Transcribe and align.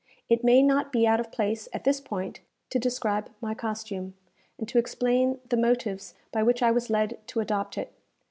It 0.29 0.43
may 0.43 0.63
not 0.63 0.91
be 0.91 1.05
out 1.05 1.19
of 1.19 1.31
place, 1.31 1.69
at 1.73 1.83
this 1.83 2.01
point, 2.01 2.39
to 2.71 2.79
describe 2.79 3.29
my 3.39 3.53
costume, 3.53 4.15
and 4.57 4.67
to 4.67 4.79
explain 4.79 5.39
the 5.49 5.57
motives 5.57 6.15
by 6.31 6.41
which 6.41 6.63
I 6.63 6.71
was 6.71 6.89
led 6.89 7.19
to 7.27 7.39
adopt 7.39 7.77
it. 7.77 7.93